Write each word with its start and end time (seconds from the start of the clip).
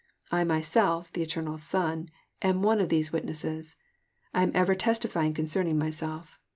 I 0.31 0.43
myself, 0.45 1.13
the 1.13 1.21
Eternal 1.21 1.59
Son, 1.59 2.09
am 2.41 2.63
one 2.63 2.81
of 2.81 2.89
these 2.89 3.13
witnesses: 3.13 3.75
I 4.33 4.41
am 4.41 4.51
ever 4.55 4.73
testifying 4.73 5.35
concerning 5.35 5.77
my 5.77 5.91
self. 5.91 6.39